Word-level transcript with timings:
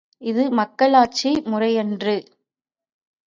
இது 0.21 0.43
மக்களாட்சி 0.51 1.31
முறையன்று! 1.45 2.15